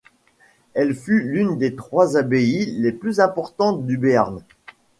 [0.73, 4.43] Elle fut l'une des trois abbayes les plus importantes du Béarn.